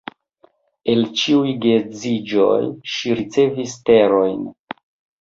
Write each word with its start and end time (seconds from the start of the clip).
El 0.93 1.05
ĉiuj 1.23 1.51
geedziĝoj, 1.67 2.57
ŝi 2.95 3.17
ricevis 3.23 3.81
terojn. 3.93 4.47